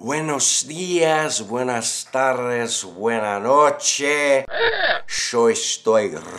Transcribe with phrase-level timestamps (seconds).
[0.00, 4.44] Buenos días, buenas tardes, buena noche.
[5.32, 5.96] Eu estou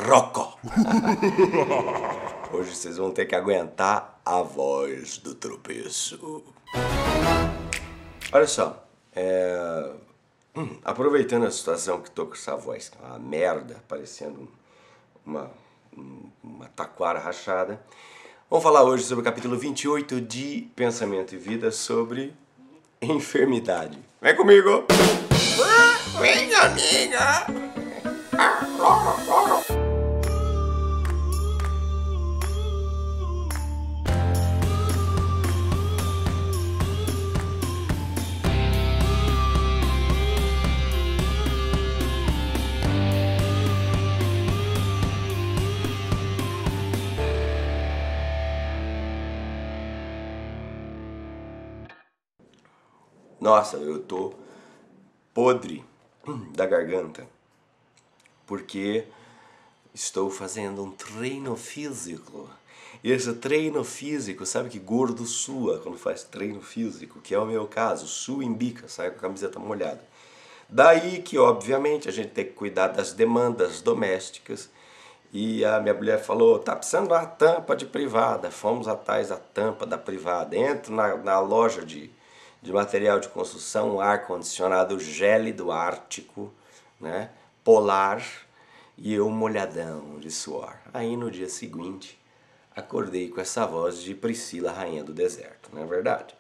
[0.08, 0.58] roco.
[2.54, 6.42] Hoje vocês vão ter que aguentar a voz do tropeço.
[8.32, 9.92] Olha só, é...
[10.56, 14.50] hum, aproveitando a situação que tô com essa voz, é uma merda, parecendo
[15.26, 15.52] uma,
[16.42, 17.84] uma taquara rachada,
[18.50, 22.34] vamos falar hoje sobre o capítulo 28 de Pensamento e Vida sobre
[23.02, 23.98] enfermidade.
[24.22, 24.86] Vem comigo!
[26.20, 27.69] Vem, amiga!
[53.50, 54.32] Nossa, eu tô
[55.34, 55.84] podre
[56.54, 57.26] da garganta
[58.46, 59.06] porque
[59.92, 62.48] estou fazendo um treino físico.
[63.04, 67.46] E esse treino físico, sabe que gordo sua quando faz treino físico, que é o
[67.48, 70.04] meu caso, sua em bica, sai com a camiseta molhada.
[70.70, 74.70] Daí que, obviamente, a gente tem que cuidar das demandas domésticas.
[75.34, 78.52] E a minha mulher falou: tá precisando de uma tampa de privada.
[78.52, 80.56] Fomos atrás da tampa da privada.
[80.56, 82.19] Entro na, na loja de
[82.62, 86.54] de material de construção, ar-condicionado gélido ártico,
[87.00, 87.30] né,
[87.64, 88.22] polar,
[88.98, 90.76] e eu molhadão de suor.
[90.94, 92.20] Aí no dia seguinte,
[92.76, 96.36] acordei com essa voz de Priscila, rainha do deserto, não é verdade?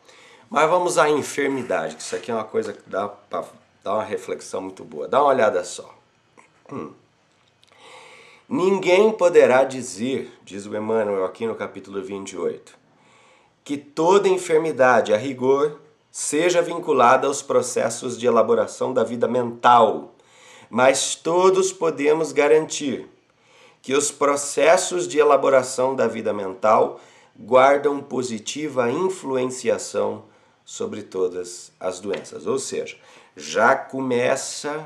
[0.49, 3.45] Mas vamos à enfermidade, que isso aqui é uma coisa que dá para
[3.83, 5.07] dar uma reflexão muito boa.
[5.07, 5.95] Dá uma olhada só.
[6.71, 6.91] Hum.
[8.47, 12.75] Ninguém poderá dizer, diz o Emmanuel aqui no capítulo 28,
[13.63, 15.79] que toda enfermidade, a rigor,
[16.11, 20.15] seja vinculada aos processos de elaboração da vida mental,
[20.69, 23.07] mas todos podemos garantir
[23.81, 26.99] que os processos de elaboração da vida mental
[27.37, 30.25] guardam positiva influenciação
[30.65, 32.45] sobre todas as doenças.
[32.45, 32.97] Ou seja,
[33.35, 34.85] já começa,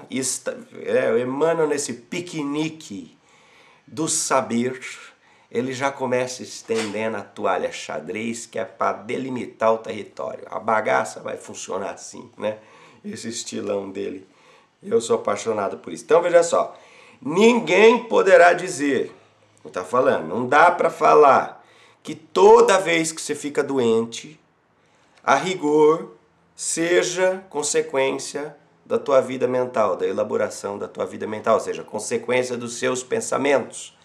[0.85, 3.17] é, emana nesse piquenique
[3.87, 4.79] do saber
[5.53, 10.43] ele já começa estendendo a toalha xadrez, que é para delimitar o território.
[10.49, 12.57] A bagaça vai funcionar assim, né?
[13.05, 14.27] Esse estilão dele.
[14.81, 16.05] Eu sou apaixonado por isso.
[16.05, 16.75] Então veja só,
[17.21, 19.15] ninguém poderá dizer,
[19.63, 21.63] não está falando, não dá para falar
[22.01, 24.39] que toda vez que você fica doente,
[25.23, 26.15] a rigor
[26.55, 32.57] seja consequência da tua vida mental, da elaboração da tua vida mental, ou seja, consequência
[32.57, 33.95] dos seus pensamentos,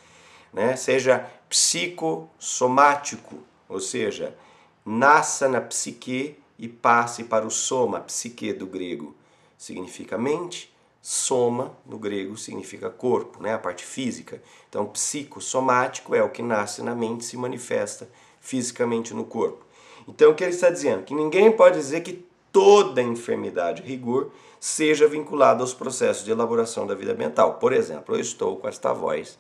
[0.52, 0.76] né?
[0.76, 3.38] Seja psicossomático,
[3.68, 4.36] ou seja,
[4.84, 9.14] nasça na psique e passe para o soma, psique do grego
[9.58, 10.72] significa mente,
[11.02, 13.54] soma no grego significa corpo, né?
[13.54, 14.40] a parte física.
[14.68, 18.08] Então, psicossomático é o que nasce na mente e se manifesta
[18.40, 19.66] fisicamente no corpo.
[20.06, 21.02] Então, o que ele está dizendo?
[21.02, 26.94] Que ninguém pode dizer que toda enfermidade, rigor, seja vinculada aos processos de elaboração da
[26.94, 27.54] vida mental.
[27.54, 29.38] Por exemplo, eu estou com esta voz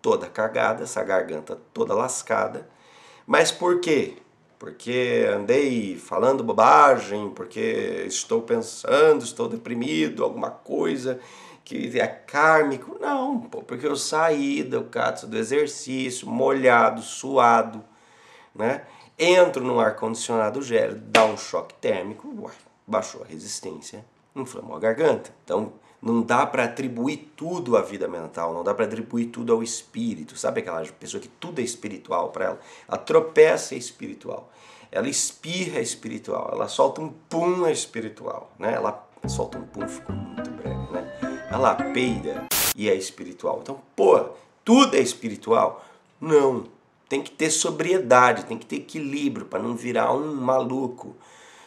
[0.00, 2.68] toda cagada, essa garganta toda lascada.
[3.26, 4.16] Mas por quê?
[4.58, 11.20] Porque andei falando bobagem, porque estou pensando, estou deprimido, alguma coisa
[11.64, 12.96] que é kármico.
[12.98, 17.84] Não, pô, porque eu saí do cato do exercício, molhado, suado,
[18.54, 18.82] né?
[19.18, 22.54] Entro num ar-condicionado gélido, dá um choque térmico, uai,
[22.86, 24.04] baixou a resistência,
[24.34, 25.30] inflamou a garganta.
[25.44, 29.62] Então, não dá para atribuir tudo à vida mental, não dá para atribuir tudo ao
[29.62, 30.36] espírito.
[30.36, 32.60] Sabe aquela pessoa que tudo é espiritual para ela?
[32.88, 34.50] Ela tropeça é espiritual.
[34.90, 38.72] Ela espirra é espiritual, ela solta um pum é espiritual, né?
[38.74, 41.48] Ela solta um pum, ficou muito breve, né?
[41.50, 43.58] Ela peida e é espiritual.
[43.60, 44.30] Então, pô,
[44.64, 45.84] tudo é espiritual?
[46.20, 46.64] Não.
[47.06, 51.16] Tem que ter sobriedade, tem que ter equilíbrio para não virar um maluco.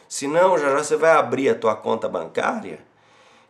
[0.08, 2.80] Senão, já já você vai abrir a tua conta bancária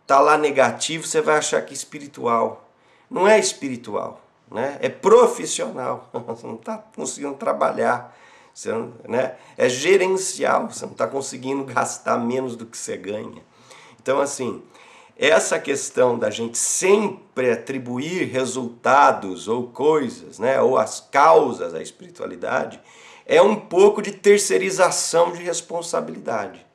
[0.07, 2.69] tá lá negativo, você vai achar que espiritual.
[3.11, 4.21] Não é espiritual,
[4.51, 4.79] né?
[4.81, 6.09] É profissional.
[6.29, 8.17] Você não está conseguindo trabalhar.
[8.55, 9.37] Você não, né?
[9.57, 13.43] É gerencial, você não está conseguindo gastar menos do que você ganha.
[14.01, 14.63] Então, assim,
[15.17, 22.81] essa questão da gente sempre atribuir resultados ou coisas, né, ou as causas à espiritualidade,
[23.27, 26.67] é um pouco de terceirização de responsabilidade.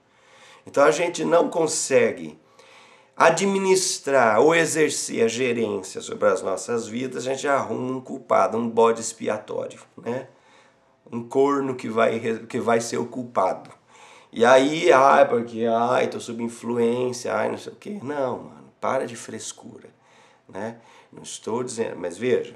[0.66, 2.40] Então a gente não consegue
[3.18, 8.70] administrar ou exercer a gerência sobre as nossas vidas, a gente arruma um culpado, um
[8.70, 10.28] bode expiatório, né?
[11.12, 13.72] Um corno que vai, que vai ser o culpado.
[14.32, 18.00] E aí, ai, porque, ai, tô sob influência, ai, não sei o quê.
[18.04, 19.90] Não, mano, para de frescura,
[20.48, 20.78] né?
[21.12, 22.56] Não estou dizendo, mas veja,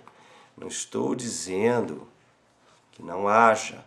[0.56, 2.08] não estou dizendo
[2.92, 3.84] que não haja.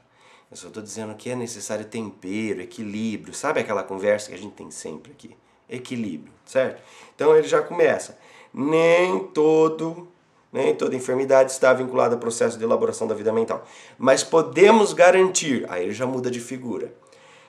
[0.50, 3.35] Eu só estou dizendo que é necessário tempero, equilíbrio.
[3.35, 5.37] Sabe aquela conversa que a gente tem sempre aqui?
[5.69, 6.82] Equilíbrio, certo?
[7.14, 8.19] Então ele já começa.
[8.52, 10.08] Nem todo
[10.55, 13.66] nem toda enfermidade está vinculada ao processo de elaboração da vida mental.
[13.99, 16.94] Mas podemos garantir, aí ele já muda de figura,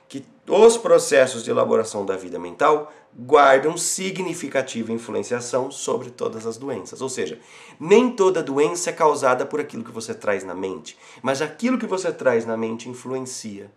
[0.08, 7.00] que os processos de elaboração da vida mental guardam significativa influenciação sobre todas as doenças.
[7.00, 7.38] Ou seja,
[7.78, 11.86] nem toda doença é causada por aquilo que você traz na mente, mas aquilo que
[11.86, 13.70] você traz na mente influencia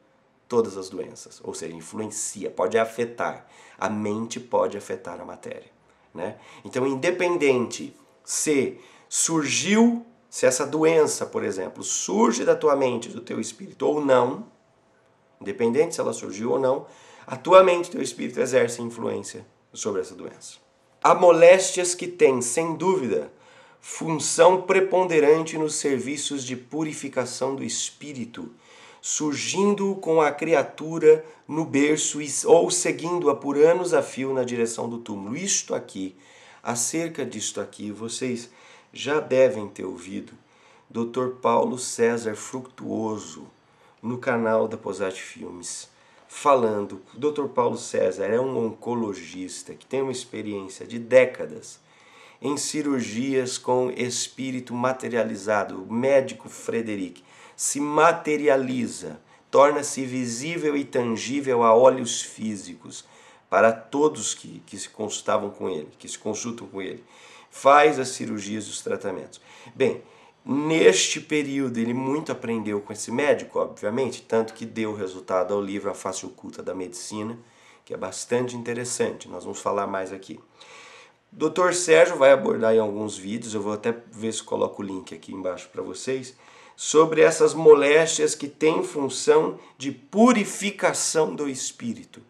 [0.50, 1.40] todas as doenças.
[1.44, 3.48] Ou seja, influencia, pode afetar.
[3.78, 5.72] A mente pode afetar a matéria.
[6.14, 6.38] Né?
[6.66, 13.40] Então, independente se surgiu, se essa doença, por exemplo, surge da tua mente, do teu
[13.40, 14.48] espírito ou não,
[15.40, 16.86] independente se ela surgiu ou não,
[17.26, 20.58] a tua mente, teu espírito exerce influência sobre essa doença.
[21.02, 23.32] Há moléstias que têm, sem dúvida,
[23.80, 28.52] função preponderante nos serviços de purificação do espírito,
[29.02, 34.98] surgindo com a criatura no berço ou seguindo-a por anos a fio na direção do
[34.98, 35.36] túmulo.
[35.36, 36.16] Isto aqui,
[36.62, 38.50] acerca disto aqui, vocês
[38.92, 40.34] já devem ter ouvido
[40.90, 41.36] Dr.
[41.42, 43.48] Paulo César Fructuoso
[44.02, 45.90] no canal da Posat Filmes
[46.28, 47.02] falando.
[47.14, 47.48] O Dr.
[47.48, 51.80] Paulo César é um oncologista que tem uma experiência de décadas
[52.42, 55.84] em cirurgias com espírito materializado.
[55.84, 57.24] O médico Frederic
[57.60, 59.20] se materializa,
[59.52, 63.04] torna-se visível e tangível a olhos físicos
[63.50, 67.04] para todos que, que se consultavam com ele, que se consultam com ele
[67.50, 69.42] faz as cirurgias e os tratamentos.
[69.76, 70.02] Bem,
[70.46, 75.90] neste período ele muito aprendeu com esse médico, obviamente, tanto que deu resultado ao livro
[75.90, 77.38] A Face Oculta da Medicina,
[77.84, 80.40] que é bastante interessante, nós vamos falar mais aqui.
[81.30, 81.74] Dr.
[81.74, 85.34] Sérgio vai abordar em alguns vídeos, eu vou até ver se coloco o link aqui
[85.34, 86.36] embaixo para vocês,
[86.82, 92.22] sobre essas moléstias que têm função de purificação do espírito.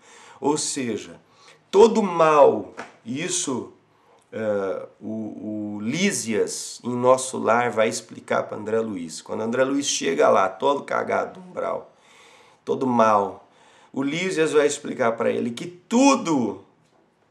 [0.42, 1.22] Ou seja,
[1.70, 2.74] todo mal,
[3.06, 3.74] isso
[4.32, 9.24] Uh, o, o Lísias, em nosso lar, vai explicar para André Luiz.
[9.24, 11.92] Quando André Luiz chega lá, todo cagado do umbral,
[12.64, 13.50] todo mal,
[13.92, 16.64] o Lísias vai explicar para ele que tudo,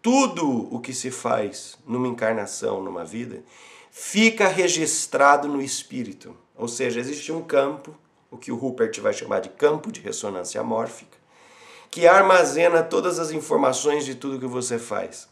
[0.03, 3.45] tudo o que se faz numa encarnação, numa vida,
[3.91, 6.37] fica registrado no espírito.
[6.57, 7.95] Ou seja, existe um campo,
[8.31, 11.17] o que o Rupert vai chamar de campo de ressonância mórfica,
[11.91, 15.29] que armazena todas as informações de tudo que você faz.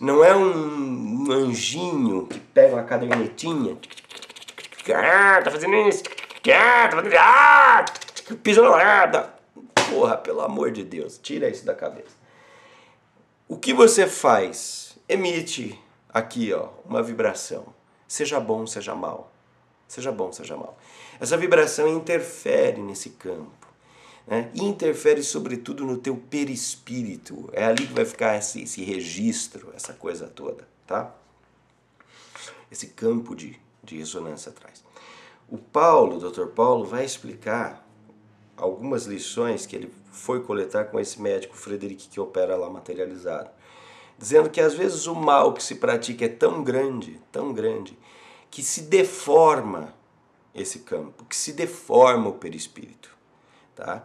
[0.00, 3.76] Não é um anjinho que pega uma cadernetinha.
[4.94, 6.04] Ah, tá fazendo isso.
[6.54, 7.16] Ah, tá fazendo.
[7.18, 7.84] Ah,
[8.42, 9.34] pisou na merda.
[9.90, 12.16] Porra, pelo amor de Deus, tira isso da cabeça.
[13.48, 14.98] O que você faz?
[15.08, 15.78] Emite
[16.08, 17.77] aqui, ó, uma vibração.
[18.08, 19.30] Seja bom, seja mal.
[19.86, 20.76] Seja bom, seja mal.
[21.20, 23.68] Essa vibração interfere nesse campo
[24.26, 24.50] né?
[24.54, 27.48] e interfere sobretudo no teu perispírito.
[27.52, 31.14] É ali que vai ficar esse, esse registro, essa coisa toda, tá?
[32.70, 34.84] Esse campo de, de ressonância atrás.
[35.48, 36.48] O Paulo, o Dr.
[36.48, 37.86] Paulo, vai explicar
[38.56, 43.50] algumas lições que ele foi coletar com esse médico Frederic que opera lá materializado,
[44.18, 47.96] dizendo que às vezes o mal que se pratica é tão grande, tão grande,
[48.50, 49.94] que se deforma
[50.54, 53.16] esse campo, que se deforma o perispírito,
[53.76, 54.04] tá?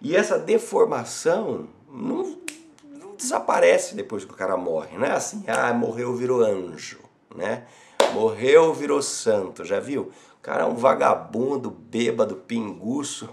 [0.00, 2.38] E essa deformação não,
[2.84, 7.00] não desaparece depois que o cara morre, não é assim, ah, morreu, virou anjo,
[7.34, 7.66] né?
[8.12, 10.12] Morreu, virou santo, já viu?
[10.46, 13.28] Cara é um vagabundo, bêbado, pinguço,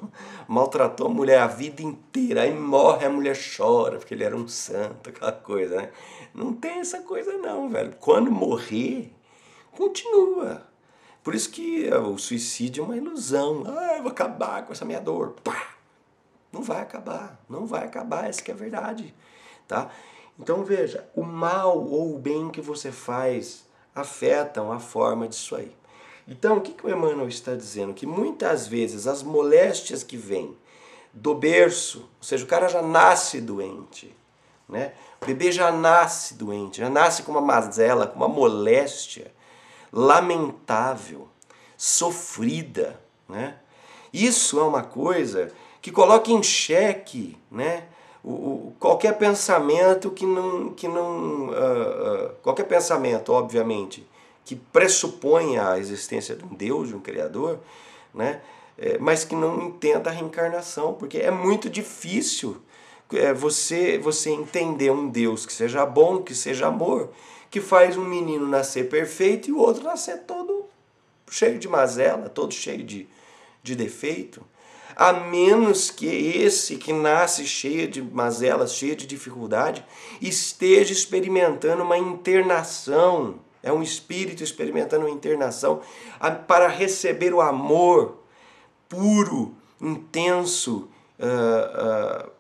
[0.48, 4.48] maltratou a mulher a vida inteira, aí morre, a mulher chora, porque ele era um
[4.48, 5.92] santo, aquela coisa, né?
[6.34, 7.96] Não tem essa coisa não, velho.
[8.00, 9.14] Quando morrer,
[9.78, 10.66] continua.
[11.24, 13.62] Por isso que o suicídio é uma ilusão.
[13.68, 15.36] Ah, eu vou acabar com essa minha dor.
[15.44, 15.76] Pá!
[16.52, 19.14] Não vai acabar, não vai acabar, essa que é a verdade,
[19.68, 19.92] tá?
[20.40, 25.83] Então veja, o mal ou o bem que você faz afetam a forma disso aí.
[26.28, 27.94] Então, o que, que o Emmanuel está dizendo?
[27.94, 30.56] Que muitas vezes as moléstias que vêm
[31.14, 34.16] do berço, ou seja, o cara já nasce doente,
[34.68, 34.94] né?
[35.22, 39.32] O bebê já nasce doente, já nasce com uma mazela, com uma moléstia
[39.92, 41.28] lamentável,
[41.78, 43.58] sofrida, né?
[44.12, 45.52] Isso é uma coisa
[45.82, 47.84] que coloque em xeque né,
[48.24, 50.70] o, o, qualquer pensamento que não.
[50.70, 54.08] Que não uh, uh, qualquer pensamento, obviamente,
[54.46, 57.60] que pressuponha a existência de um Deus, de um Criador,
[58.14, 58.42] né,
[58.78, 62.62] é, mas que não entenda a reencarnação, porque é muito difícil
[63.14, 67.12] é, você, você entender um Deus que seja bom, que seja amor,
[67.50, 70.66] que faz um menino nascer perfeito e o outro nascer todo
[71.30, 73.08] cheio de mazela, todo cheio de,
[73.62, 74.44] de defeito.
[74.96, 79.84] A menos que esse que nasce cheio de mazelas, cheio de dificuldade,
[80.22, 85.82] esteja experimentando uma internação, é um espírito experimentando uma internação
[86.46, 88.20] para receber o amor
[88.90, 92.32] puro, intenso, uh, uh,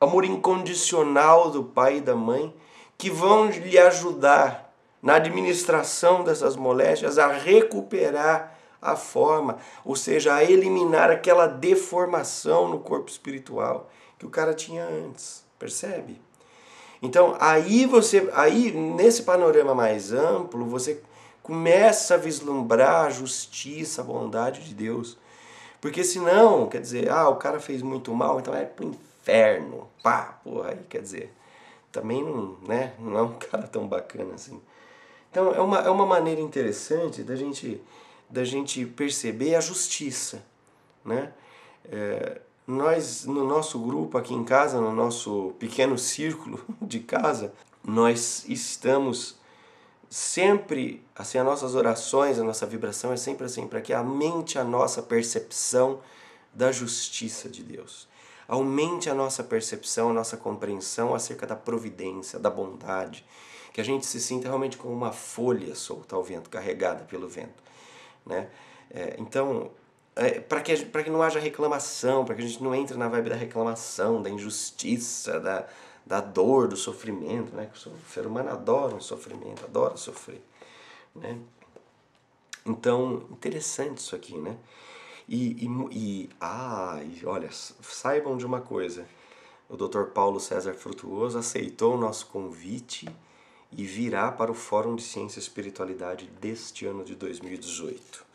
[0.00, 2.52] amor incondicional do pai e da mãe,
[2.98, 10.42] que vão lhe ajudar na administração dessas moléstias a recuperar a forma, ou seja, a
[10.42, 16.20] eliminar aquela deformação no corpo espiritual que o cara tinha antes, percebe?
[17.02, 21.02] Então, aí você, aí nesse panorama mais amplo, você
[21.42, 25.18] começa a vislumbrar a justiça, a bondade de Deus.
[25.80, 29.88] Porque senão, quer dizer, ah, o cara fez muito mal, então é pro inferno.
[30.00, 31.34] Pá, porra, aí quer dizer,
[31.90, 34.60] também não, né, não é um cara tão bacana assim.
[35.28, 37.82] Então é uma, é uma maneira interessante da gente,
[38.30, 40.44] da gente perceber a justiça.
[41.04, 41.32] Né?
[41.90, 42.40] É,
[42.72, 47.52] nós, no nosso grupo aqui em casa, no nosso pequeno círculo de casa,
[47.84, 49.36] nós estamos
[50.08, 54.64] sempre, assim, as nossas orações, a nossa vibração é sempre assim, para que aumente a
[54.64, 56.00] nossa percepção
[56.52, 58.08] da justiça de Deus.
[58.46, 63.24] Aumente a nossa percepção, a nossa compreensão acerca da providência, da bondade,
[63.72, 67.62] que a gente se sinta realmente como uma folha solta ao vento, carregada pelo vento.
[68.26, 68.48] Né?
[68.90, 69.70] É, então,
[70.14, 73.30] é, para que, que não haja reclamação, para que a gente não entre na vibe
[73.30, 75.66] da reclamação, da injustiça, da,
[76.04, 77.70] da dor, do sofrimento, né?
[77.74, 80.42] O ser humano adora um sofrimento, adora sofrer,
[81.14, 81.38] né?
[82.64, 84.56] Então, interessante isso aqui, né?
[85.28, 89.06] E, e, e ah, e olha, saibam de uma coisa,
[89.68, 90.04] o Dr.
[90.12, 93.08] Paulo César Frutuoso aceitou o nosso convite
[93.70, 98.26] e virá para o Fórum de Ciência e Espiritualidade deste ano de 2018,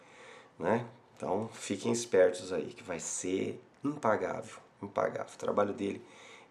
[0.57, 0.86] né?
[1.17, 5.33] Então, fiquem espertos aí, que vai ser impagável, impagável.
[5.33, 6.01] O trabalho dele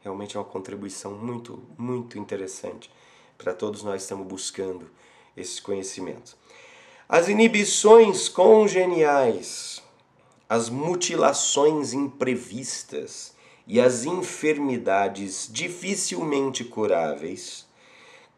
[0.02, 2.90] realmente é uma contribuição muito, muito interessante
[3.38, 4.90] para todos nós estamos buscando
[5.36, 6.36] esses conhecimentos.
[7.08, 9.80] As inibições congeniais,
[10.48, 13.36] as mutilações imprevistas
[13.68, 17.64] e as enfermidades dificilmente curáveis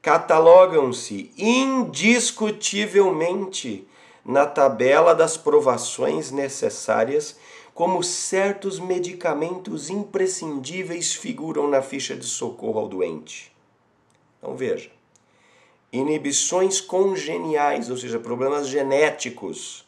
[0.03, 3.89] catalogam-se indiscutivelmente
[4.29, 7.39] na tabela das provações necessárias
[7.73, 13.51] como certos medicamentos imprescindíveis figuram na ficha de socorro ao doente.
[14.37, 14.91] Então veja,
[15.91, 19.87] inibições congeniais, ou seja, problemas genéticos,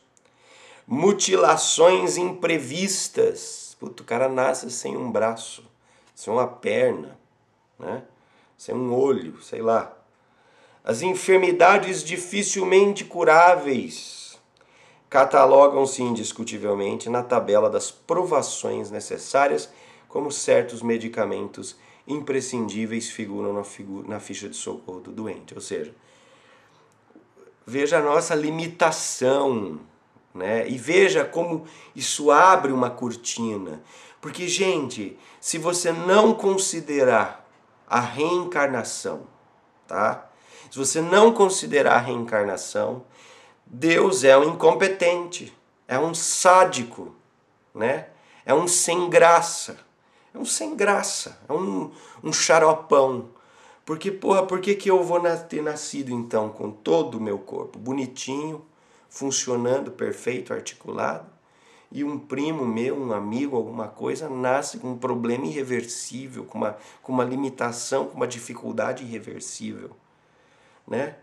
[0.87, 3.77] mutilações imprevistas.
[3.79, 5.63] Puto, o cara nasce sem um braço,
[6.15, 7.19] sem uma perna,
[7.79, 8.05] né?
[8.57, 9.95] sem um olho, sei lá.
[10.83, 14.20] As enfermidades dificilmente curáveis
[15.11, 19.69] catalogam-se indiscutivelmente na tabela das provações necessárias
[20.09, 21.77] como certos medicamentos
[22.07, 23.53] imprescindíveis figuram
[24.07, 25.53] na, ficha de socorro do doente.
[25.53, 25.93] Ou seja,
[27.67, 29.81] veja a nossa limitação,
[30.33, 30.69] né?
[30.69, 33.83] E veja como isso abre uma cortina.
[34.21, 37.49] Porque, gente, se você não considerar
[37.89, 39.23] a reencarnação,
[39.89, 40.31] tá?
[40.71, 43.05] Se você não considerar a reencarnação,
[43.73, 47.15] Deus é um incompetente, é um sádico,
[47.73, 48.09] né?
[48.45, 49.79] É um sem graça.
[50.35, 53.29] É um sem graça, é um, um xaropão.
[53.85, 57.79] Porque, porra, por que, que eu vou ter nascido então com todo o meu corpo
[57.79, 58.65] bonitinho,
[59.09, 61.27] funcionando, perfeito, articulado,
[61.93, 66.77] e um primo meu, um amigo, alguma coisa, nasce com um problema irreversível, com uma,
[67.03, 69.91] com uma limitação, com uma dificuldade irreversível,
[70.87, 71.17] né?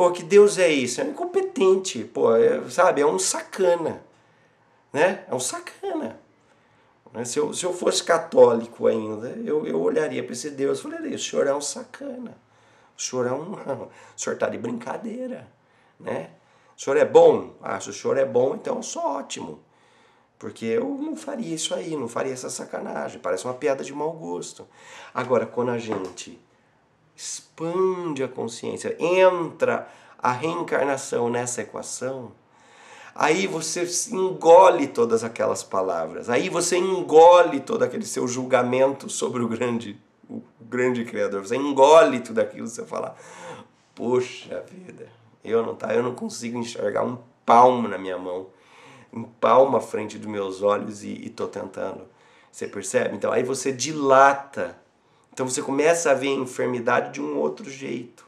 [0.00, 0.98] Pô, que Deus é isso?
[1.02, 3.02] É um incompetente, pô, é, sabe?
[3.02, 4.02] É um sacana,
[4.90, 5.26] né?
[5.28, 6.18] É um sacana.
[7.12, 7.22] Né?
[7.26, 11.14] Se eu, se eu fosse católico ainda, eu, eu olharia para esse Deus e falaria,
[11.14, 12.34] o senhor é um sacana.
[12.96, 13.52] O senhor é um...
[13.84, 15.46] O senhor está de brincadeira,
[15.98, 16.30] né?
[16.74, 17.52] O senhor é bom?
[17.60, 19.60] Ah, se o senhor é bom, então eu sou ótimo.
[20.38, 23.20] Porque eu não faria isso aí, não faria essa sacanagem.
[23.20, 24.66] Parece uma piada de mau gosto.
[25.12, 26.40] Agora, quando a gente
[27.20, 29.86] expande a consciência, entra
[30.18, 32.32] a reencarnação nessa equação,
[33.14, 39.48] aí você engole todas aquelas palavras, aí você engole todo aquele seu julgamento sobre o
[39.48, 40.00] grande,
[40.30, 43.14] o grande Criador, você engole tudo aquilo, você fala,
[43.94, 45.06] poxa vida,
[45.44, 48.46] eu não, tá, eu não consigo enxergar um palmo na minha mão,
[49.12, 52.02] um palmo à frente dos meus olhos e estou tentando
[52.50, 53.16] Você percebe?
[53.16, 54.78] Então aí você dilata.
[55.32, 58.26] Então você começa a ver a enfermidade de um outro jeito.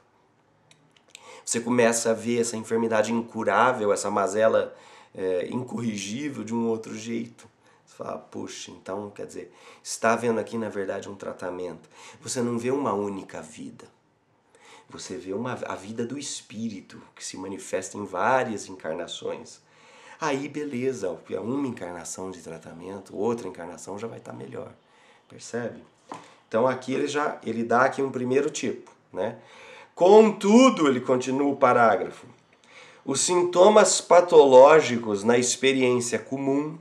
[1.44, 4.74] Você começa a ver essa enfermidade incurável, essa mazela
[5.14, 7.48] é, incorrigível de um outro jeito.
[7.84, 11.88] Você fala, puxa, então quer dizer, está vendo aqui na verdade um tratamento.
[12.20, 13.86] Você não vê uma única vida.
[14.88, 19.60] Você vê uma, a vida do espírito que se manifesta em várias encarnações.
[20.20, 24.72] Aí, beleza, uma encarnação de tratamento, outra encarnação já vai estar melhor.
[25.28, 25.82] Percebe?
[26.52, 29.38] Então aqui ele já ele dá aqui um primeiro tipo, né?
[29.94, 32.26] Contudo, ele continua o parágrafo.
[33.06, 36.76] Os sintomas patológicos na experiência comum,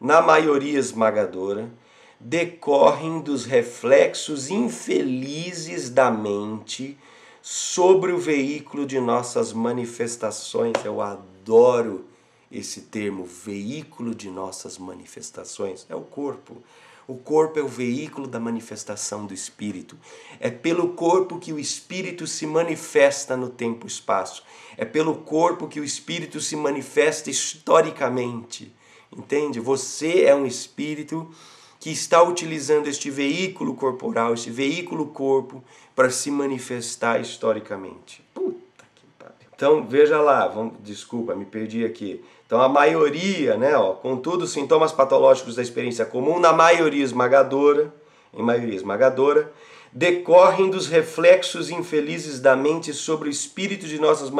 [0.00, 1.70] na maioria esmagadora,
[2.18, 6.96] decorrem dos reflexos infelizes da mente
[7.42, 10.72] sobre o veículo de nossas manifestações.
[10.82, 12.06] Eu adoro
[12.50, 15.84] esse termo, veículo de nossas manifestações.
[15.90, 16.56] É o corpo.
[17.06, 19.98] O corpo é o veículo da manifestação do espírito.
[20.38, 24.44] É pelo corpo que o espírito se manifesta no tempo e espaço.
[24.76, 28.74] É pelo corpo que o espírito se manifesta historicamente.
[29.10, 29.60] Entende?
[29.60, 31.30] Você é um espírito
[31.78, 35.62] que está utilizando este veículo corporal, este veículo corpo,
[35.96, 38.24] para se manifestar historicamente.
[38.32, 39.34] Puta que pariu.
[39.52, 42.22] Então, veja lá, vamos, desculpa, me perdi aqui.
[42.52, 47.90] Então, a maioria, né, ó, contudo, sintomas patológicos da experiência comum, na maioria esmagadora,
[48.30, 49.50] em maioria esmagadora,
[49.90, 54.30] decorrem dos reflexos infelizes da mente sobre o espírito de nossas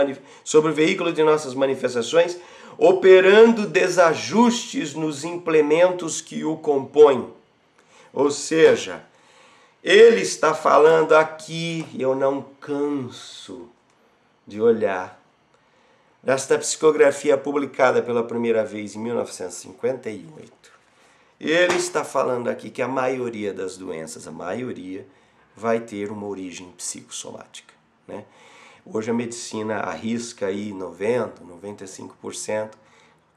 [0.44, 2.38] sobre o veículo de nossas manifestações
[2.76, 7.30] operando desajustes nos implementos que o compõem.
[8.12, 9.02] Ou seja,
[9.82, 13.70] ele está falando aqui, eu não canso
[14.46, 15.21] de olhar,
[16.22, 20.52] desta psicografia publicada pela primeira vez em 1958.
[21.40, 25.04] Ele está falando aqui que a maioria das doenças, a maioria,
[25.56, 27.74] vai ter uma origem psicossomática.
[28.06, 28.24] Né?
[28.86, 32.70] Hoje a medicina arrisca aí 90, 95%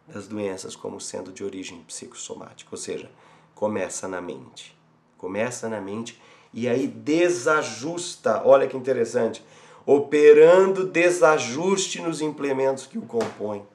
[0.07, 3.10] das doenças como sendo de origem psicossomática, ou seja,
[3.55, 4.77] começa na mente.
[5.17, 6.21] Começa na mente
[6.53, 9.43] e aí desajusta, olha que interessante,
[9.86, 13.65] operando desajuste nos implementos que o compõem.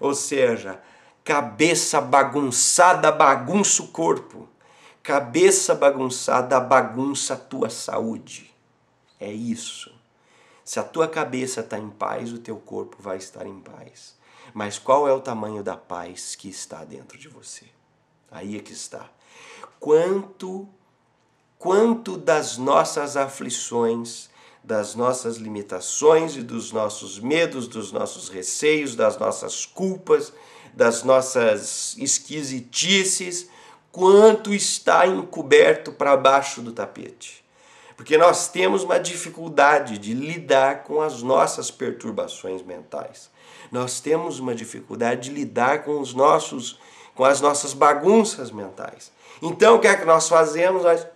[0.00, 0.80] Ou seja,
[1.22, 4.48] cabeça bagunçada bagunça o corpo.
[5.02, 8.54] Cabeça bagunçada bagunça a tua saúde.
[9.20, 9.94] É isso.
[10.64, 14.16] Se a tua cabeça está em paz, o teu corpo vai estar em paz.
[14.54, 17.66] Mas qual é o tamanho da paz que está dentro de você?
[18.30, 19.08] Aí é que está.
[19.78, 20.68] Quanto
[21.58, 24.28] quanto das nossas aflições,
[24.64, 30.32] das nossas limitações e dos nossos medos, dos nossos receios, das nossas culpas,
[30.72, 33.48] das nossas esquisitices,
[33.92, 37.44] quanto está encoberto para baixo do tapete.
[37.94, 43.30] Porque nós temos uma dificuldade de lidar com as nossas perturbações mentais.
[43.70, 46.78] Nós temos uma dificuldade de lidar com os nossos
[47.14, 49.12] com as nossas bagunças mentais.
[49.40, 50.82] Então o que é que nós fazemos?
[50.82, 51.06] Nós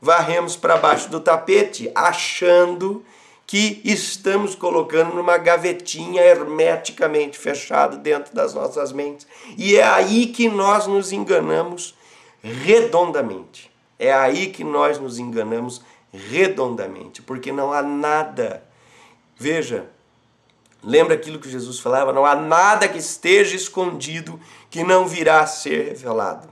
[0.00, 3.04] varremos para baixo do tapete, achando
[3.46, 9.26] que estamos colocando numa gavetinha hermeticamente fechada dentro das nossas mentes.
[9.58, 11.96] E é aí que nós nos enganamos
[12.42, 13.70] redondamente.
[13.98, 15.82] É aí que nós nos enganamos
[16.12, 18.62] redondamente, porque não há nada.
[19.36, 19.86] Veja,
[20.82, 22.12] lembra aquilo que Jesus falava?
[22.12, 26.48] Não há nada que esteja escondido que não virá a ser revelado.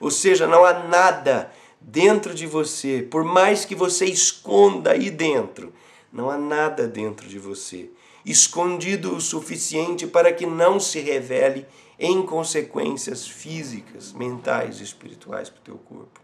[0.00, 5.72] Ou seja, não há nada dentro de você, por mais que você esconda aí dentro,
[6.12, 7.90] não há nada dentro de você
[8.30, 11.66] escondido o suficiente para que não se revele
[11.98, 16.20] em consequências físicas, mentais e espirituais para o teu corpo.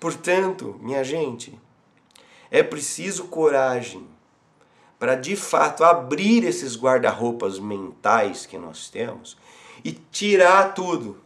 [0.00, 1.58] Portanto, minha gente,
[2.50, 4.06] é preciso coragem
[4.98, 9.36] para de fato abrir esses guarda-roupas mentais que nós temos
[9.84, 11.18] e tirar tudo.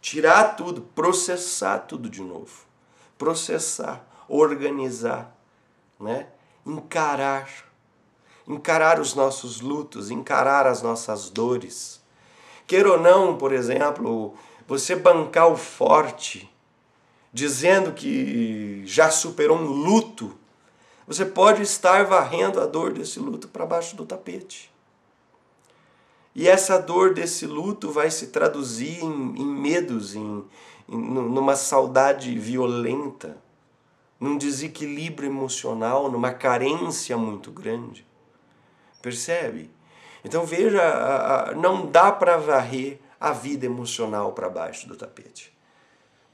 [0.00, 2.69] Tirar tudo, processar tudo de novo.
[3.20, 5.36] Processar, organizar,
[6.00, 6.28] né?
[6.64, 7.50] Encarar.
[8.48, 12.00] Encarar os nossos lutos, encarar as nossas dores.
[12.66, 14.32] Queira ou não, por exemplo,
[14.66, 16.50] você bancar o forte
[17.30, 20.34] dizendo que já superou um luto,
[21.06, 24.72] você pode estar varrendo a dor desse luto para baixo do tapete.
[26.34, 30.42] E essa dor desse luto vai se traduzir em, em medos, em,
[30.90, 33.38] numa saudade violenta,
[34.18, 38.06] num desequilíbrio emocional, numa carência muito grande.
[39.00, 39.70] Percebe?
[40.24, 45.56] Então veja, não dá para varrer a vida emocional para baixo do tapete.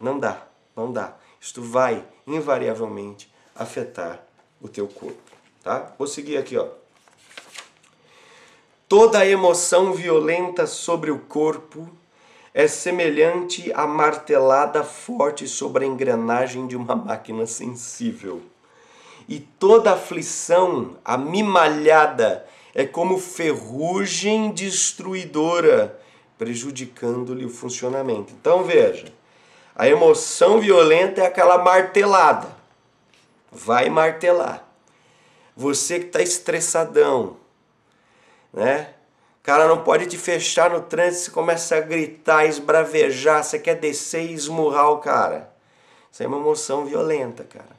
[0.01, 0.43] Não dá,
[0.75, 1.17] não dá.
[1.41, 4.23] Isto vai invariavelmente afetar
[4.61, 5.31] o teu corpo,
[5.63, 5.93] tá?
[5.99, 6.69] Vou seguir aqui, ó.
[8.89, 11.89] Toda emoção violenta sobre o corpo
[12.57, 18.41] é semelhante à martelada forte sobre a engrenagem de uma máquina sensível.
[19.29, 26.01] E toda aflição, amimalhada, é como ferrugem destruidora,
[26.39, 28.33] prejudicando-lhe o funcionamento.
[28.33, 29.13] Então veja,
[29.75, 32.49] a emoção violenta é aquela martelada.
[33.53, 34.67] Vai martelar.
[35.55, 37.37] Você que está estressadão,
[38.51, 38.95] né?
[39.47, 44.29] Cara não pode te fechar no trânsito, você começa a gritar, esbravejar, você quer descer
[44.29, 45.55] e esmurrar o cara.
[46.11, 47.77] Isso é uma emoção violenta, cara.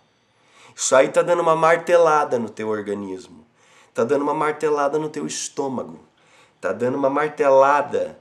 [0.73, 3.45] Isso aí tá dando uma martelada no teu organismo.
[3.93, 5.99] Tá dando uma martelada no teu estômago.
[6.61, 8.17] Tá dando uma martelada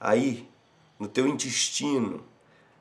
[0.00, 0.48] aí
[0.98, 2.24] no teu intestino,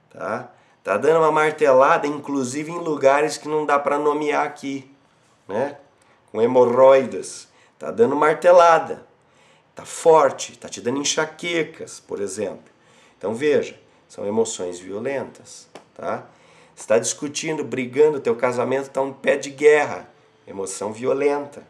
[0.10, 0.50] tá?
[0.82, 4.90] Tá dando uma martelada inclusive em lugares que não dá para nomear aqui,
[5.46, 5.76] né?
[6.32, 7.50] Com hemorroidas.
[7.78, 9.05] Tá dando martelada
[9.76, 12.74] está forte, está te dando enxaquecas, por exemplo.
[13.18, 16.26] Então veja, são emoções violentas, tá?
[16.74, 20.10] está discutindo, brigando, teu casamento está um pé de guerra,
[20.48, 21.62] emoção violenta,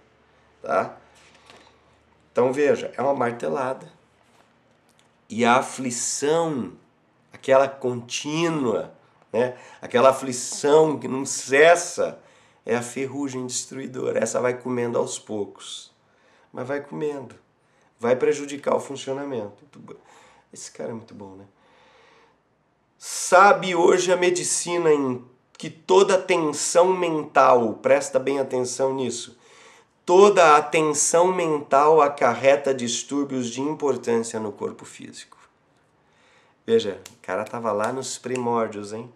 [0.62, 0.96] tá?
[2.32, 3.92] Então veja, é uma martelada.
[5.28, 6.74] E a aflição,
[7.34, 8.94] aquela contínua,
[9.34, 9.58] né?
[9.82, 12.20] Aquela aflição que não cessa,
[12.64, 14.20] é a ferrugem destruidora.
[14.20, 15.92] Essa vai comendo aos poucos,
[16.52, 17.45] mas vai comendo
[18.00, 19.64] vai prejudicar o funcionamento.
[20.52, 21.46] Esse cara é muito bom, né?
[22.98, 25.24] Sabe hoje a medicina em
[25.58, 29.38] que toda tensão mental, presta bem atenção nisso,
[30.06, 35.38] toda a tensão mental acarreta distúrbios de importância no corpo físico.
[36.66, 39.12] Veja, o cara tava lá nos primórdios, hein?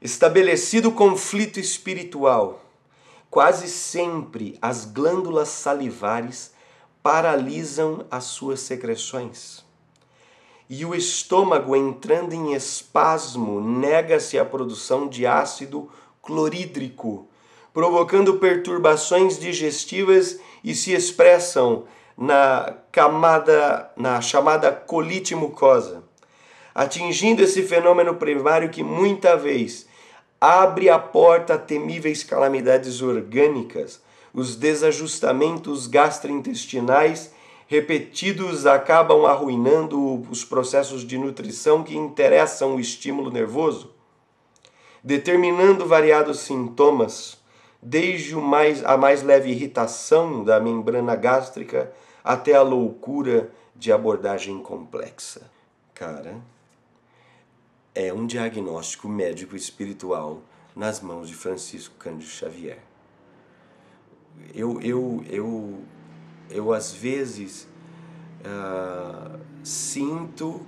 [0.00, 2.64] Estabelecido conflito espiritual,
[3.30, 6.51] quase sempre as glândulas salivares
[7.02, 9.64] paralisam as suas secreções.
[10.68, 15.90] E o estômago, entrando em espasmo, nega-se à produção de ácido
[16.22, 17.26] clorídrico,
[17.74, 21.84] provocando perturbações digestivas e se expressam
[22.16, 26.04] na camada, na chamada colite mucosa,
[26.74, 29.86] atingindo esse fenômeno primário que muita vez
[30.40, 34.00] abre a porta a temíveis calamidades orgânicas,
[34.34, 37.32] os desajustamentos gastrointestinais
[37.66, 43.94] repetidos acabam arruinando os processos de nutrição que interessam o estímulo nervoso,
[45.02, 47.38] determinando variados sintomas,
[47.80, 51.92] desde mais, a mais leve irritação da membrana gástrica
[52.22, 55.50] até a loucura de abordagem complexa.
[55.94, 56.36] Cara,
[57.94, 60.40] é um diagnóstico médico espiritual
[60.74, 62.91] nas mãos de Francisco Cândido Xavier
[64.54, 65.84] eu, eu, eu,
[66.50, 67.68] eu às vezes
[68.40, 70.66] uh, sinto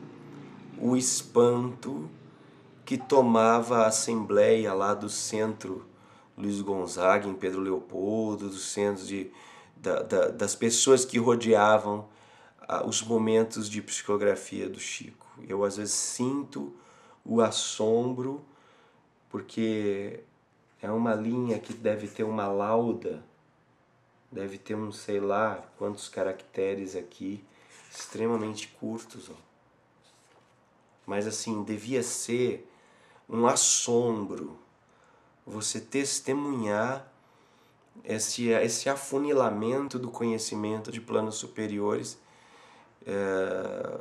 [0.78, 2.08] o espanto
[2.84, 5.86] que tomava a assembleia lá do centro
[6.36, 9.30] Luiz Gonzaga, em Pedro Leopoldo, dos centros de,
[9.76, 12.08] da, da, das pessoas que rodeavam
[12.68, 15.26] uh, os momentos de psicografia do Chico.
[15.48, 16.74] Eu às vezes sinto
[17.24, 18.44] o assombro,
[19.30, 20.20] porque
[20.82, 23.22] é uma linha que deve ter uma lauda
[24.34, 27.42] deve ter uns sei lá quantos caracteres aqui,
[27.88, 29.30] extremamente curtos.
[29.30, 29.34] Ó.
[31.06, 32.68] Mas assim, devia ser
[33.28, 34.58] um assombro
[35.46, 37.06] você testemunhar
[38.02, 42.18] esse, esse afunilamento do conhecimento de planos superiores
[43.06, 44.00] é,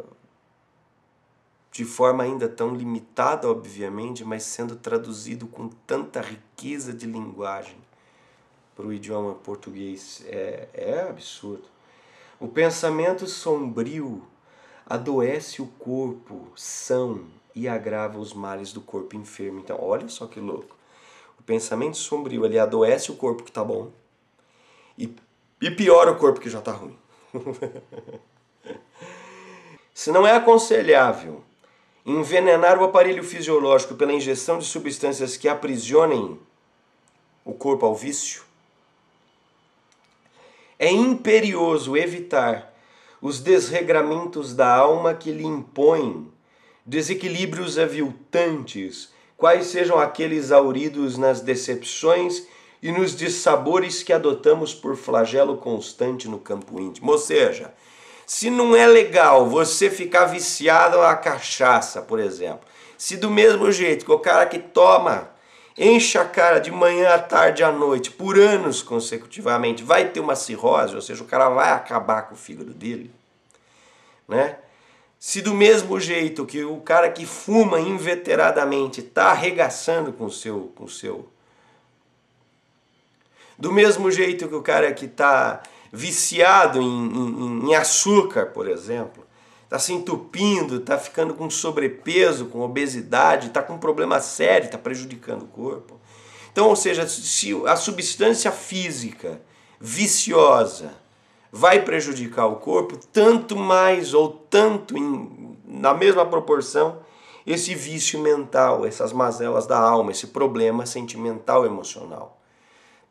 [1.71, 7.82] de forma ainda tão limitada, obviamente, mas sendo traduzido com tanta riqueza de linguagem
[8.75, 11.63] para o idioma português é, é absurdo.
[12.39, 14.23] O pensamento sombrio
[14.85, 19.59] adoece o corpo são e agrava os males do corpo enfermo.
[19.59, 20.75] Então, olha só que louco.
[21.39, 23.91] O pensamento sombrio ele adoece o corpo que está bom
[24.97, 25.13] e,
[25.61, 26.97] e piora o corpo que já está ruim.
[29.93, 31.43] Se não é aconselhável
[32.05, 36.39] envenenar o aparelho fisiológico pela ingestão de substâncias que aprisionem
[37.45, 38.43] o corpo ao vício,
[40.77, 42.73] é imperioso evitar
[43.21, 46.31] os desregramentos da alma que lhe impõem
[46.85, 52.45] desequilíbrios aviltantes, quais sejam aqueles auridos nas decepções
[52.81, 57.11] e nos dissabores que adotamos por flagelo constante no campo íntimo.
[57.11, 57.73] Ou seja,
[58.25, 62.61] Se não é legal você ficar viciado a cachaça, por exemplo,
[62.97, 65.29] se do mesmo jeito que o cara que toma,
[65.77, 70.35] enche a cara de manhã à tarde à noite, por anos consecutivamente, vai ter uma
[70.35, 73.11] cirrose, ou seja, o cara vai acabar com o fígado dele,
[74.27, 74.57] né?
[75.19, 80.73] Se do mesmo jeito que o cara que fuma inveteradamente está arregaçando com o seu,
[80.75, 81.29] com o seu.
[83.57, 89.22] Do mesmo jeito que o cara que está viciado em, em, em açúcar, por exemplo,
[89.73, 94.77] está se entupindo, está ficando com sobrepeso, com obesidade, está com um problema sério, está
[94.77, 95.99] prejudicando o corpo.
[96.51, 99.41] Então, ou seja, se a substância física
[99.81, 100.93] viciosa
[101.51, 106.99] vai prejudicar o corpo, tanto mais ou tanto em, na mesma proporção
[107.43, 112.39] esse vício mental, essas mazelas da alma, esse problema sentimental emocional.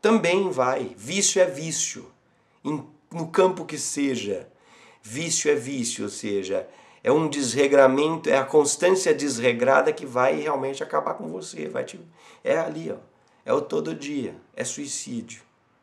[0.01, 0.95] Também vai.
[0.95, 2.09] Vício é vício,
[2.63, 4.47] em, no campo que seja.
[5.05, 6.65] Vício é vício, ou seja,
[7.03, 11.67] é um desregramento, é a constância desregrada que vai realmente acabar com você.
[11.67, 11.99] Vai te,
[12.41, 12.95] é ali, ó.
[13.45, 14.33] É o todo dia.
[14.55, 15.41] É suicídio.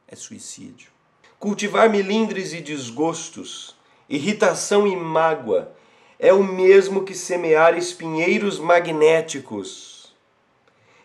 [0.09, 0.91] É suicídio.
[1.39, 3.77] Cultivar melindres e desgostos,
[4.09, 5.73] irritação e mágoa
[6.19, 10.15] é o mesmo que semear espinheiros magnéticos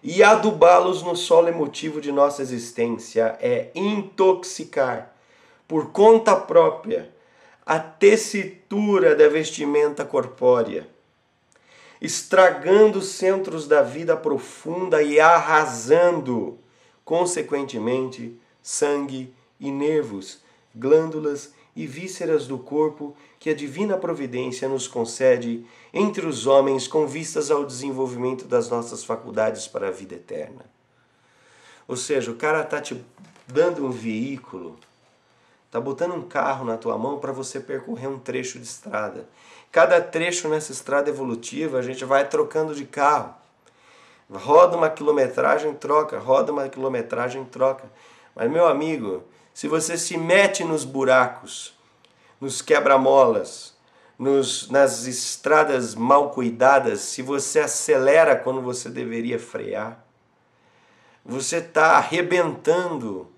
[0.03, 5.15] e adubá-los no solo emotivo de nossa existência é intoxicar
[5.67, 7.14] por conta própria
[7.65, 10.87] a tessitura da vestimenta corpórea,
[11.99, 16.59] estragando os centros da vida profunda e arrasando,
[17.03, 20.39] consequentemente, sangue e nervos,
[20.75, 27.07] glândulas e vísceras do corpo que a divina providência nos concede entre os homens com
[27.07, 30.65] vistas ao desenvolvimento das nossas faculdades para a vida eterna.
[31.87, 33.03] Ou seja, o cara tá te
[33.47, 34.79] dando um veículo,
[35.75, 39.27] tá botando um carro na tua mão para você percorrer um trecho de estrada.
[39.73, 43.33] Cada trecho nessa estrada evolutiva a gente vai trocando de carro.
[44.31, 47.83] Roda uma quilometragem, troca, roda uma quilometragem, troca.
[48.33, 51.77] Mas meu amigo, se você se mete nos buracos,
[52.39, 53.75] nos quebra-molas,
[54.17, 60.01] nos, nas estradas mal cuidadas, se você acelera quando você deveria frear,
[61.25, 63.34] você está arrebentando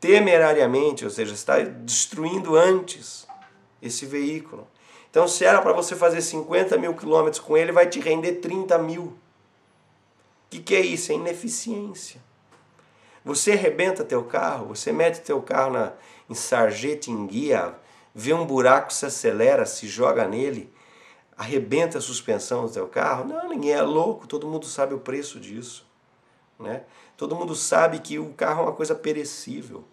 [0.00, 3.26] temerariamente, ou seja, está destruindo antes
[3.80, 4.66] esse veículo.
[5.10, 8.78] Então, se era para você fazer 50 mil quilômetros com ele, vai te render 30
[8.78, 9.04] mil.
[9.04, 9.16] O
[10.50, 11.12] que, que é isso?
[11.12, 12.20] É ineficiência.
[13.24, 15.92] Você arrebenta teu carro, você mete teu carro na,
[16.30, 17.74] em sarjeta, em guia,
[18.14, 20.72] vê um buraco, se acelera, se joga nele,
[21.36, 23.24] arrebenta a suspensão do teu carro.
[23.26, 25.87] Não, ninguém é louco, todo mundo sabe o preço disso.
[26.58, 26.82] Né?
[27.16, 29.84] Todo mundo sabe que o carro é uma coisa perecível.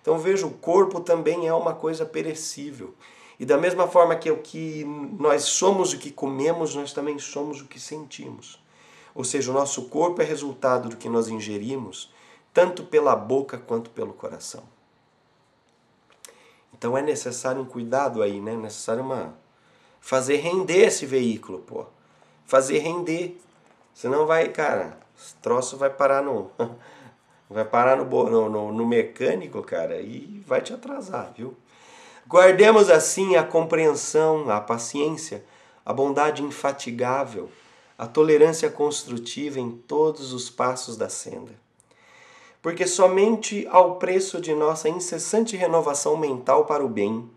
[0.00, 2.94] Então veja, o corpo também é uma coisa perecível.
[3.38, 4.84] E da mesma forma que o que
[5.18, 8.62] nós somos o que comemos, nós também somos o que sentimos.
[9.14, 12.12] Ou seja, o nosso corpo é resultado do que nós ingerimos
[12.52, 14.62] tanto pela boca quanto pelo coração.
[16.72, 18.54] Então é necessário um cuidado aí, né?
[18.54, 19.34] É necessário uma
[20.00, 21.86] fazer render esse veículo, pô.
[22.44, 23.40] Fazer render.
[23.94, 26.50] Senão vai, cara, esse troço vai parar no
[27.48, 31.54] vai parar no, no, no mecânico, cara, e vai te atrasar, viu?
[32.26, 35.44] Guardemos assim a compreensão, a paciência,
[35.84, 37.50] a bondade infatigável,
[37.98, 41.62] a tolerância construtiva em todos os passos da senda
[42.62, 47.28] porque somente ao preço de nossa incessante renovação mental para o bem,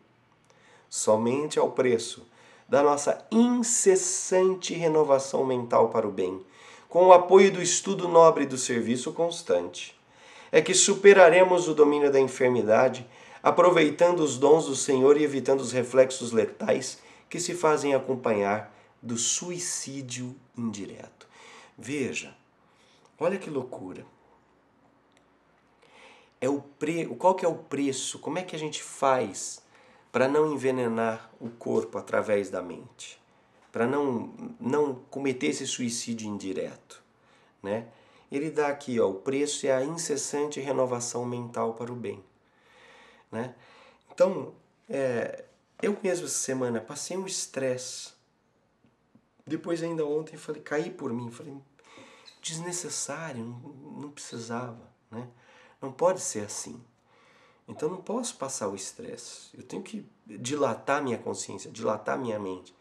[0.88, 2.24] somente ao preço
[2.70, 6.46] da nossa incessante renovação mental para o bem,
[6.90, 10.00] com o apoio do estudo nobre e do serviço constante,
[10.52, 13.08] é que superaremos o domínio da enfermidade,
[13.44, 19.18] aproveitando os dons do Senhor e evitando os reflexos letais que se fazem acompanhar do
[19.18, 21.28] suicídio indireto.
[21.78, 22.34] Veja,
[23.20, 24.06] olha que loucura
[26.46, 27.06] é o pre...
[27.18, 28.20] qual que é o preço?
[28.20, 29.64] Como é que a gente faz
[30.12, 33.20] para não envenenar o corpo através da mente?
[33.76, 37.04] Para não, não cometer esse suicídio indireto,
[37.62, 37.90] né?
[38.32, 42.24] Ele dá aqui, ó, o preço é a incessante renovação mental para o bem,
[43.30, 43.54] né?
[44.10, 44.54] Então,
[44.88, 45.44] é,
[45.82, 48.14] eu mesmo essa semana passei um estresse.
[49.46, 51.58] Depois ainda ontem falei, caí por mim, falei,
[52.42, 53.60] desnecessário, não,
[54.04, 55.28] não precisava, né?
[55.82, 56.82] Não pode ser assim.
[57.68, 59.50] Então não posso passar o estresse.
[59.54, 62.74] Eu tenho que dilatar minha consciência, dilatar minha mente,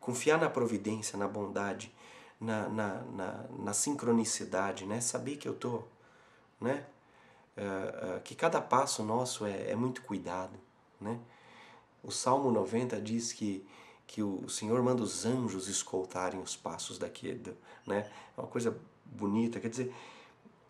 [0.00, 1.94] confiar na providência, na bondade,
[2.40, 5.00] na, na, na, na sincronicidade, né?
[5.00, 5.82] Saber que eu tô,
[6.60, 6.86] né?
[7.56, 10.58] Uh, uh, que cada passo nosso é, é muito cuidado,
[11.00, 11.20] né?
[12.02, 13.66] O Salmo 90 diz que,
[14.06, 17.54] que o Senhor manda os anjos escoltarem os passos daquele,
[17.86, 18.10] né?
[18.36, 19.94] É uma coisa bonita, quer dizer,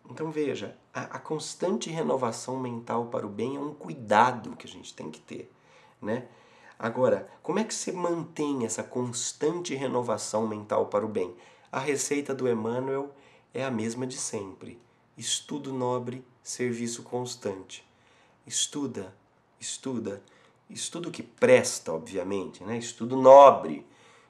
[0.09, 4.69] então veja, a, a, constante renovação mental para o bem é um cuidado que a
[4.69, 5.49] gente tem que ter,
[6.01, 6.27] né?
[6.81, 11.35] Agora, como é que você mantém essa constante renovação mental para o bem?
[11.71, 13.13] A receita do Emmanuel
[13.53, 14.81] é a mesma de sempre.
[15.15, 17.87] Estudo nobre, serviço constante.
[18.47, 19.15] Estuda,
[19.59, 20.23] estuda,
[20.67, 22.79] estudo que presta, obviamente, né?
[22.79, 23.85] Estudo nobre,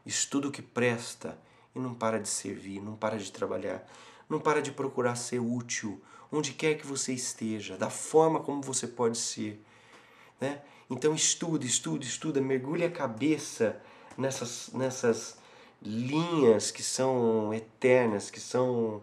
[0.05, 1.39] estudo que presta
[1.73, 3.87] e não para de servir, não para de trabalhar
[4.31, 8.87] não para de procurar ser útil onde quer que você esteja, da forma como você
[8.87, 9.61] pode ser.
[10.39, 10.61] Né?
[10.91, 13.81] Então estuda, estuda, estuda, mergulhe a cabeça
[14.17, 15.37] nessas, nessas
[15.81, 19.01] linhas que são eternas, que são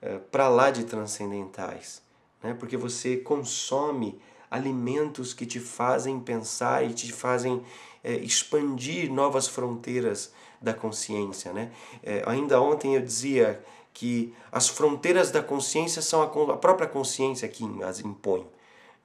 [0.00, 2.00] é, para lá de transcendentais.
[2.40, 2.54] Né?
[2.54, 4.16] Porque você consome
[4.48, 7.64] alimentos que te fazem pensar e te fazem
[8.04, 11.52] é, expandir novas fronteiras da consciência.
[11.52, 11.72] Né?
[12.00, 13.60] É, ainda ontem eu dizia
[13.92, 18.46] que as fronteiras da consciência são a, própria consciência que as impõe.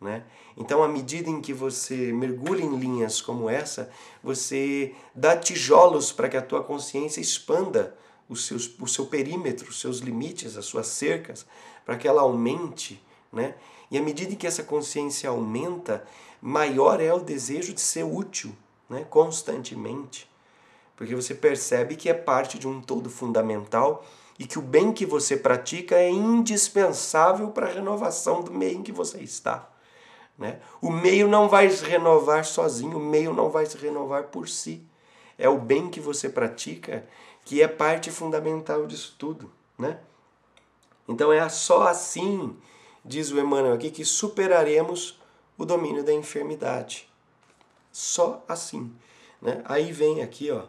[0.02, 0.24] Né?
[0.56, 3.92] Então, à medida em que você mergulha em linhas como essa,
[4.24, 7.96] você dá tijolos para que a tua consciência expanda
[8.30, 11.46] os seus, o seu perímetro, os seus limites, as suas cercas,
[11.86, 13.04] para que ela aumente.
[13.32, 13.56] Né?
[13.92, 16.06] E à medida em que essa consciência aumenta,
[16.42, 18.56] maior é o desejo de ser útil
[18.90, 19.06] né?
[19.10, 20.30] constantemente.
[20.96, 24.06] Porque você percebe que é parte de um todo fundamental
[24.38, 28.84] e que o bem que você pratica é indispensável para a renovação do meio em
[28.84, 29.70] que você está.
[30.40, 30.62] Né?
[30.82, 34.82] O meio não vai se renovar sozinho, o meio não vai se renovar por si.
[35.38, 37.06] É o bem que você pratica
[37.44, 39.52] que é parte fundamental disso tudo.
[39.78, 40.00] Né?
[41.08, 42.56] Então é só assim,
[43.04, 45.20] diz o Emmanuel aqui, que superaremos
[45.58, 47.10] o domínio da enfermidade.
[47.92, 48.94] Só assim.
[49.42, 49.62] Né?
[49.66, 50.64] Aí vem aqui, ó,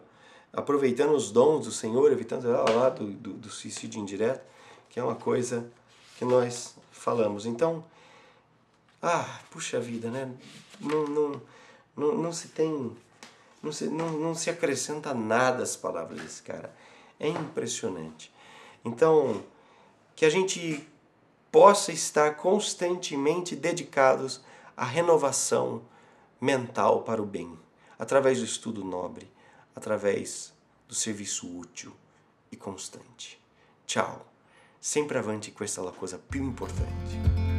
[0.53, 4.45] aproveitando os dons do Senhor, evitando lá do, do, do suicídio indireto,
[4.89, 5.71] que é uma coisa
[6.19, 7.47] que nós falamos.
[7.47, 7.85] Então,
[9.03, 10.31] ah, puxa vida, né?
[10.81, 11.43] Não, não,
[11.97, 12.97] não, não se tem.
[13.63, 16.75] Não se, não, não se acrescenta nada às palavras desse cara.
[17.19, 18.33] É impressionante.
[18.85, 19.43] Então,
[20.17, 20.87] que a gente
[21.53, 24.41] possa estar constantemente dedicados
[24.77, 25.83] à renovação
[26.41, 27.59] mental para o bem,
[27.99, 29.31] através do estudo nobre
[29.75, 30.53] através
[30.87, 31.95] do serviço útil
[32.51, 33.41] e constante.
[33.87, 34.27] Tchau.
[34.81, 37.50] Sempre avante questa é a coisa più importante.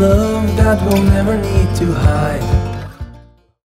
[0.00, 2.69] Love that we'll never need to hide